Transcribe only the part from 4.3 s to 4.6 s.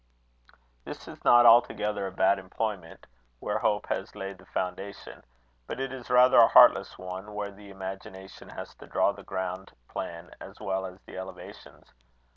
the